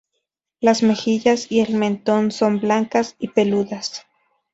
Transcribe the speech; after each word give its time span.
Las 0.61 0.81
mejillas 0.81 1.51
y 1.51 1.59
el 1.59 1.75
mentón 1.75 2.31
son 2.31 2.59
blancas 2.59 3.15
y 3.19 3.27
peludas. 3.27 4.07